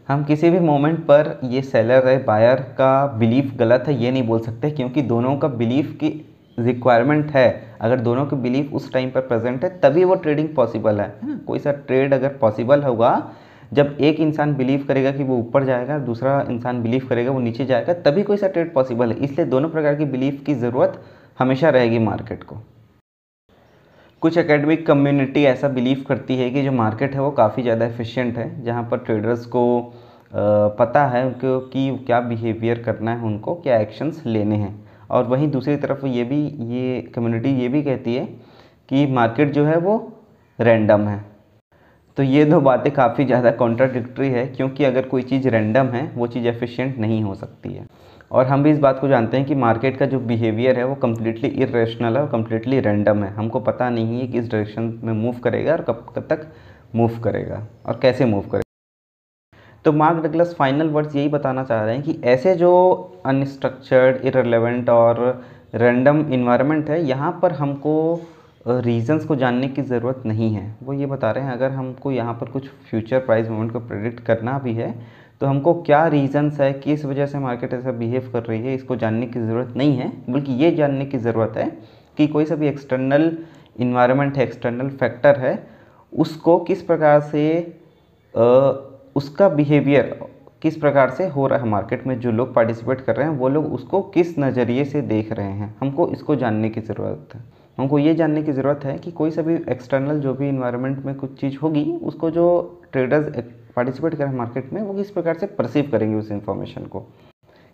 हम 0.08 0.24
किसी 0.24 0.50
भी 0.50 0.60
मोमेंट 0.60 1.00
पर 1.00 1.40
ये 1.44 1.62
सेलर 1.62 2.08
है 2.08 2.24
बायर 2.24 2.60
का 2.78 3.06
बिलीफ 3.18 3.54
गलत 3.58 3.84
है, 3.88 3.94
ये 3.96 4.12
नहीं 4.12 4.24
बोल 4.28 4.40
सकते 4.40 4.72
क्योंकि 4.72 5.02
दोनों 5.02 5.36
का 5.38 5.48
बिलीफ 5.48 5.92
की 5.94 6.10
रिक्वायरमेंट 6.58 7.32
है। 7.32 7.78
अगर 7.82 8.00
दोनों 8.00 8.26
के 8.26 8.36
बिलीफ 8.36 8.74
उस 8.74 8.92
टाइम 8.94 9.10
पर 9.12 9.22
प्रेजेंट 9.22 9.64
है, 9.64 9.70
तभी 9.80 10.04
वो 10.04 10.16
ट्रेडिंग 10.16 10.50
पॉसिबल 10.56 11.00
है 11.02 11.38
कोई 11.48 11.60
सा 11.60 11.72
ट्रेड 11.72 12.14
अगर 12.14 12.38
पॉसिबल 12.42 12.84
होगा, 12.84 13.32
जब 13.74 13.98
एक 14.02 14.20
इंसान 14.20 14.56
बिलीव 14.56 14.84
करेगा 14.88 15.12
कि 15.12 15.24
वो 15.24 15.38
ऊपर 15.38 15.64
जाएगा, 15.64 15.98
दूसरा 16.00 16.40
इंसान 16.50 16.82
बिलीव 16.84 17.08
करेगा, 17.10 17.32
वो 17.32 17.40
नीचे 17.40 17.66
जाएगा, 17.66 17.94
तभी 17.96 18.24
कोई 18.24 18.38
सा 18.38 18.48
ट्रेड 18.48 18.74
पॉसिबल 18.74 19.12
है। 19.12 19.18
इसलिए 19.18 19.46
दोनों 19.46 19.70
प्रकार 19.70 19.96
की 19.96 20.06
बिलीफ 20.08 20.44
की 20.46 20.54
ज़रूरत 20.56 21.02
हमेशा 21.40 21.70
रहेगी 21.70 22.00
मार्केट 22.00 22.44
को। 22.44 22.56
कुछ 24.22 24.38
एकेडमिक 24.38 24.86
कम्युनिटी 24.88 25.44
ऐसा 25.44 25.68
बिलीव 25.68 26.04
करती 26.08 26.36
है 26.38 26.50
कि 26.52 26.64
जो 26.64 26.72
मार्केट 26.72 27.14
है 27.14 27.22
वो 27.22 27.30
काफ़ी 27.32 27.64
ज़्यादा 27.64 27.86
एफिशिएंट 27.86 28.38
है, 28.38 28.64
जहाँ 28.64 28.84
पर 28.92 28.98
ट्रेडर्स 28.98 29.46
को 29.46 29.94
पता 30.80 31.06
है 31.08 31.26
उनको 31.26 31.60
कि 31.70 31.90
क्या 32.06 32.20
बिहेवियर 32.22 32.82
करना 32.84 33.12
है, 33.12 33.24
उनको 33.24 33.56
क्या 33.56 33.78
एक्शंस 33.78 34.22
लेने 34.26 34.56
हैं। 34.56 34.74
और 35.10 35.24
वहीं 35.28 35.50
दूसरी 35.52 35.76
तरफ़ 35.78 36.06
ये 36.08 36.24
भी, 36.24 36.42
ये 36.46 37.02
कम्युनिटी 37.16 37.56
ये 37.62 37.68
भी 37.68 37.82
कहती 37.84 38.16
है 38.16 38.26
कि 38.90 39.06
मार्केट 39.08 39.52
जो 39.54 39.66
है 39.66 39.78
वो 39.78 39.98
रैंडम 40.60 41.08
है। 41.08 41.20
तो 42.18 42.24
ये 42.24 42.46
दो 42.46 42.62
बातें 42.62 42.92
काफ़ी 42.94 43.26
ज़्यादा 43.26 43.52
कॉन्ट्राडिक्ट्री 43.54 44.30
है, 44.30 44.46
क्योंकि 44.48 44.84
अगर 44.84 45.08
कोई 45.08 45.22
चीज़ 45.24 45.48
रैंडम 45.50 45.88
है, 45.88 46.12
वो 46.16 46.28
चीज़ 46.28 46.48
एफिशिएंट 46.48 46.98
नहीं 46.98 47.22
हो 47.24 47.36
सकती 47.36 47.74
है। 47.74 47.86
और 48.32 48.46
हम 48.48 48.64
भी 48.64 48.72
इस 48.72 48.80
बात 48.80 49.00
को 49.00 49.08
जानते 49.08 49.38
हैं 49.38 49.46
कि 49.46 49.56
मार्केट 49.58 49.98
का 49.98 50.06
जो 50.06 50.20
बिहेवियर 50.22 50.78
है 50.78 50.84
वो 50.86 50.96
कम्प्लीटली 50.98 51.50
इरेशनल 51.64 52.18
है 52.18 52.22
और 52.24 52.30
कम्प्लीटली 52.30 52.80
रैंडम 52.80 53.24
है। 53.24 53.34
हमको 53.34 53.60
पता 53.62 53.90
नहीं 53.90 54.20
है 54.20 54.28
किस 54.28 54.50
डायरेक्शन 54.52 55.00
में 55.04 55.14
मूव 55.14 55.40
करेगा 55.44 55.72
और 55.72 55.82
कब 55.82 56.06
कब 56.16 56.28
तक 56.30 56.48
मूव 56.96 57.20
करेगा 57.24 57.66
और 57.86 58.00
कैसे 58.02 58.26
मूव 58.26 58.42
करेगा। 58.42 58.62
तो 59.86 59.92
मार्क 59.94 60.24
डगलस 60.24 60.56
फाइनल 60.56 60.90
वर्ड्स 60.90 61.16
यही 61.16 61.30
बताना 61.30 61.64
चाह 61.64 61.84
रहे 61.86 61.96
हैं 61.96 62.04
कि 62.04 62.20
ऐसे 62.26 62.56
जो 62.56 62.72
अनस्ट्रक्चर्ड 63.26 64.26
इरेलीवेंट 64.26 64.90
और 64.90 65.20
रैंडम 65.76 66.26
इन्वायरमेंट 66.34 66.90
है, 66.90 67.04
यहाँ 67.04 67.40
पर 67.42 67.52
हमको 67.54 68.22
रीजंस 68.68 69.26
को 69.26 69.36
जानने 69.36 69.68
की 69.68 69.82
ज़रूरत 69.82 70.24
नहीं 70.26 70.54
है। 70.54 70.76
वो 70.84 70.94
ये 70.94 71.06
बता 71.06 71.32
रहे 71.32 71.44
हैं, 71.44 71.52
अगर 71.52 71.72
हमको 71.72 72.12
यहाँ 72.12 72.34
पर 72.34 72.50
कुछ 72.50 72.68
फ्यूचर 72.90 73.20
प्राइस 73.20 73.50
मूवमेंट 73.50 73.72
को 73.72 73.80
प्रेडिक्ट 73.82 74.20
करना 74.26 74.58
भी 74.60 74.74
है 74.74 74.94
तो 75.42 75.48
हमको 75.48 75.74
क्या 75.74 76.06
रीज़न्स 76.08 76.60
है 76.62 76.74
किस 76.74 77.06
वजह 77.06 77.26
से 77.26 77.40
मार्केट 77.40 77.74
ऐसा 77.74 77.92
बिहेव 77.92 78.30
कर 78.34 78.44
रही 78.44 78.62
है 78.62 78.74
इसको 78.76 78.96
जानने 78.96 79.28
की 79.28 79.40
ज़रूरत 79.40 79.74
नहीं 79.78 79.96
है 79.98 80.12
बल्कि 80.30 80.52
ये 80.54 80.72
जानने 80.72 81.06
की 81.06 81.18
ज़रूरत 81.18 81.54
है 81.58 81.66
कि 82.18 82.28
कोई 82.28 82.46
सा 82.46 82.56
भी 82.56 82.68
एक्सटर्नल 82.68 83.38
इन्वायरमेंट 83.80 84.38
है 84.38 84.44
एक्सटर्नल 84.44 84.90
फैक्टर 84.90 85.40
है 85.40 85.68
उसको 86.14 86.60
किस 86.60 86.82
प्रकार 86.82 87.22
से 87.22 87.42
आ, 88.36 88.44
उसका 89.16 89.50
बिहेवियर 89.50 90.30
किस 90.62 90.78
प्रकार 90.78 91.10
से 91.10 91.28
हो 91.28 91.48
रहा 91.48 91.60
है 91.60 91.66
मार्केट 91.66 92.06
में 92.08 92.20
जो 92.20 92.32
लोग 92.32 92.54
पार्टिसिपेट 92.54 93.02
कर 93.02 93.16
रहे 93.16 93.28
हैं 93.28 93.38
वो 93.38 93.50
लोग 93.50 93.74
उसको 93.74 94.02
किस 94.02 94.38
नज़रिए 94.40 94.86
से 94.86 95.02
देख 95.02 95.32
रहे 95.32 95.52
हैं 95.52 95.76
हमको 95.82 96.10
इसको 96.10 96.36
जानने 96.36 96.70
की 96.70 96.82
ज़रूरत 96.82 97.36
है। 97.36 97.44
हमको 97.78 98.00
ये 98.00 98.14
जानने 98.16 98.44
की 98.44 98.52
ज़रूरत 98.52 98.86
है 98.86 98.98
कि 98.98 99.12
कोई 99.12 99.32
सा 99.32 99.42
भी 99.42 99.56
एक्सटर्नल 99.70 100.20
जो 100.20 100.34
भी 100.34 100.50
इन्वायरमेंट 100.50 101.06
में 101.06 101.16
कुछ 101.16 101.40
चीज़ 101.42 101.58
होगी 101.64 101.92
उसको 102.04 102.32
जो 102.32 102.48
ट्रेडर्स 102.92 103.38
पार्टिसिपेट 103.76 104.16
करें 104.16 104.32
मार्केट 104.32 104.74
में, 104.74 104.82
वो 104.82 104.94
किस 104.94 105.12
प्रकार 105.12 105.34
से 105.34 105.46
परसीव 105.48 105.90
करेंगे 105.92 106.16
उस 106.16 106.32
इन्फॉर्मेशन 106.32 106.86
को? 106.86 107.06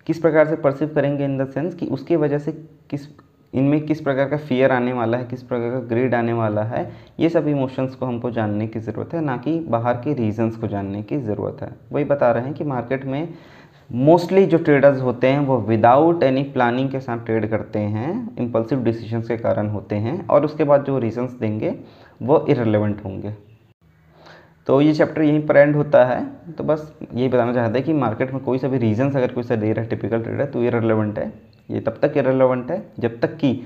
किस 0.08 0.20
प्रकार 0.20 0.48
से 0.48 0.56
परसीव 0.56 0.88
करेंगे 0.88 1.25
इन 1.25 1.38
द 1.38 1.50
सेंस 1.50 1.74
कि 1.75 1.86
उसके 1.86 2.16
वजह 2.16 2.38
से 2.38 2.51
किस, 2.89 3.08
इनमें 3.54 3.80
किस 3.86 4.01
प्रकार 4.01 4.30
का 4.30 4.38
फियर 4.38 4.72
आने 4.72 4.94
वाला 4.94 5.18
है, 5.18 5.25
किस 5.25 5.44
प्रकार 5.44 5.72
का 5.72 5.80
ग्रेड 5.80 6.16
आने 6.16 6.34
वाला 6.34 6.63
है, 6.63 6.92
ये 7.20 7.30
सब 7.30 7.48
इमोशंस 7.48 7.96
को 7.96 8.06
हमको 8.06 8.32
जानने 8.32 8.68
की 8.68 8.80
ज़रूरत 8.80 9.13
है, 9.13 9.22
ना 9.22 9.38
कि 9.38 9.60
बाहर 9.60 9.94
के 9.94 10.13
रीजंस 10.13 10.56
को 10.56 10.68
जानने 10.68 11.01
की 11.04 11.18
ज़रूरत 11.18 11.62
है। 11.62 11.70
वही 11.92 12.04
बता 12.04 12.32
रहे 12.32 12.44
हैं 12.44 12.54
कि 12.54 12.63
मार्केट 12.63 13.06
में 13.06 13.27
मोस्टली 13.89 14.46
जो 14.46 14.58
ट्रेडर्स 14.58 15.01
होते 15.01 15.27
हैं, 15.27 15.39
वो 15.39 15.58
विदाउट 15.60 16.24
एनी 16.24 16.44
प्लानिंग 16.44 16.89
के 16.89 17.00
साथ 17.00 17.25
ट्रेड 17.25 17.50
करते 17.50 17.80
हैं 17.80 18.36
इम्पल्सिव 18.39 18.84
डिसीजंस 18.84 19.27
के 19.27 19.38
कारण 19.38 19.70
होते 19.70 19.96
हैं, 19.96 20.27
और 20.27 20.46
उसके 20.46 20.63
बाद 20.63 20.84
जो 20.84 20.98
रीजंस 21.00 21.32
देंगे, 21.32 21.75
वो 22.22 22.46
इरेलीवेंट 22.50 23.04
होंगे। 23.06 23.34
तो 24.67 24.79
ये 24.81 24.93
चैप्टर 24.93 25.21
यहीं 25.21 25.45
पर 25.47 25.57
एंड 25.57 25.75
होता 25.75 26.03
है। 26.05 26.24
तो 26.57 26.63
बस 26.63 26.91
यही 27.03 27.27
बताना 27.27 27.53
चाहते 27.53 27.77
हैं 27.77 27.86
कि 27.86 27.93
मार्केट 27.93 28.33
में 28.33 28.41
कोई 28.43 28.57
सा 28.57 28.67
भी 28.67 28.77
रीजंस 28.77 29.15
अगर 29.15 29.31
कोई 29.33 29.43
सा 29.43 29.55
दे 29.55 29.71
रहा 29.74 29.83
है 29.83 29.89
टिपिकल 29.89 30.21
ट्रेडर 30.21 30.45
तो 30.45 30.63
इरेलीवेंट 30.63 31.19
है। 31.19 31.31
ये 31.69 31.79
तब 31.79 32.00
तक 32.01 32.17
इरेलीवेंट 32.17 32.71
है 32.71 32.83
जब 33.00 33.19
तक 33.19 33.38
कि 33.38 33.59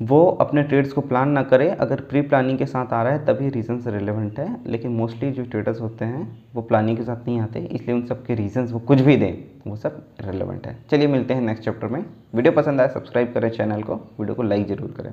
वो 0.00 0.24
अपने 0.40 0.62
ट्रेड्स 0.62 0.92
को 0.92 1.00
प्लान 1.00 1.30
ना 1.30 1.42
करे। 1.42 1.68
अगर 1.70 2.00
प्री 2.00 2.20
प्लानिंग 2.22 2.58
के 2.58 2.66
साथ 2.66 2.92
आ 2.92 3.02
रहा 3.02 3.12
है, 3.12 3.24
तभी 3.26 3.48
रीजंस 3.48 3.86
रिलेवेंट 3.86 4.38
है। 4.38 4.48
लेकिन 4.66 4.90
मोस्टली 4.90 5.30
जो 5.30 5.44
ट्रेडर्स 5.44 5.80
होते 5.80 6.04
हैं, 6.04 6.26
वो 6.54 6.62
प्लानिंग 6.62 6.96
के 6.96 7.02
साथ 7.02 7.26
नहीं 7.26 7.40
आते, 7.40 7.60
इसलिए 7.60 7.96
उन 7.96 8.04
सब 8.06 8.24
के 8.26 8.34
वो 8.62 8.78
कुछ 8.80 9.00
भी 9.00 9.16
दें, 9.16 9.32
वो 9.66 9.76
सब 9.76 10.02
रिलेवेंट 10.20 10.66
है। 10.66 10.76
चलिए 10.90 11.06
मिलते 11.06 11.34
हैं 11.34 11.40
नेक्स्ट 11.40 11.64
चैप्टर 11.64 11.88
में। 11.88 12.04
वीडियो 12.34 12.52
पसंद 12.52 12.80
आए 12.80 12.88
सब्सक्राइब 12.88 13.32
करें 13.34 13.50
चैनल 13.50 13.82
को, 13.82 13.94
वीडियो 13.94 14.34
को 14.34 14.42
लाइक 14.42 14.66
ज़रूर 14.68 14.94
करें। 14.96 15.12